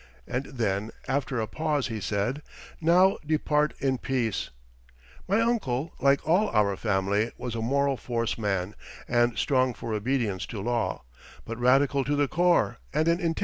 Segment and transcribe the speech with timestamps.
[0.25, 2.41] And then, after a pause, he said,
[2.81, 4.49] "Now depart in peace!"
[5.27, 8.73] My uncle, like all our family, was a moral force man
[9.07, 11.03] and strong for obedience to law,
[11.45, 13.39] but radical to the core and an intense admirer of the American Republic.